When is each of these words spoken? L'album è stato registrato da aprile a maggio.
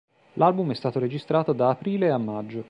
L'album 0.33 0.71
è 0.71 0.73
stato 0.73 0.97
registrato 0.97 1.53
da 1.53 1.69
aprile 1.69 2.09
a 2.09 2.17
maggio. 2.17 2.59